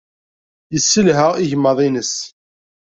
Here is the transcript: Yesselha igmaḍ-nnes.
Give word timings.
Yesselha 0.73 1.27
igmaḍ-nnes. 1.43 2.13